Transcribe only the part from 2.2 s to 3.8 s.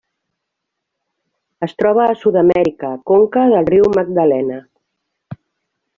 Sud-amèrica: conca del